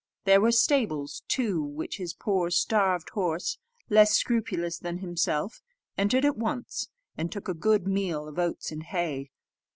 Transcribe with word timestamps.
There 0.23 0.41
were 0.41 0.51
stables 0.51 1.21
too, 1.27 1.61
which 1.61 1.97
his 1.97 2.15
poor, 2.15 2.49
starved 2.49 3.11
horse, 3.11 3.59
less 3.87 4.15
scrupulous 4.15 4.79
than 4.79 4.97
himself, 4.97 5.61
entered 5.95 6.25
at 6.25 6.37
once, 6.39 6.89
and 7.19 7.31
took 7.31 7.47
a 7.47 7.53
good 7.53 7.85
meal 7.87 8.27
of 8.27 8.39
oats 8.39 8.71
and 8.71 8.81
hay. 8.81 9.29